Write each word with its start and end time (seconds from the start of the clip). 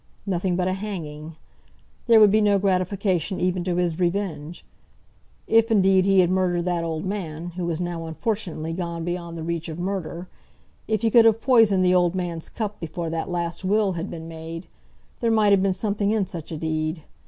Nothing 0.25 0.55
but 0.55 0.67
a 0.67 0.73
hanging! 0.73 1.35
There 2.07 2.19
would 2.19 2.31
be 2.31 2.41
no 2.41 2.57
gratification 2.57 3.39
even 3.39 3.63
to 3.65 3.75
his 3.75 3.99
revenge. 3.99 4.65
If, 5.45 5.69
indeed, 5.69 6.05
he 6.05 6.21
had 6.21 6.31
murdered 6.31 6.65
that 6.65 6.83
old 6.83 7.05
man, 7.05 7.49
who 7.51 7.67
was 7.67 7.79
now, 7.79 8.07
unfortunately, 8.07 8.73
gone 8.73 9.05
beyond 9.05 9.37
the 9.37 9.43
reach 9.43 9.69
of 9.69 9.77
murder; 9.77 10.27
if 10.87 11.03
he 11.03 11.11
could 11.11 11.25
have 11.25 11.39
poisoned 11.39 11.85
the 11.85 11.93
old 11.93 12.15
man's 12.15 12.49
cup 12.49 12.79
before 12.79 13.11
that 13.11 13.29
last 13.29 13.63
will 13.63 13.91
had 13.91 14.09
been 14.09 14.27
made 14.27 14.65
there 15.19 15.29
might 15.29 15.51
have 15.51 15.61
been 15.61 15.71
something 15.71 16.09
in 16.09 16.25
such 16.25 16.51
a 16.51 16.57
deed! 16.57 17.03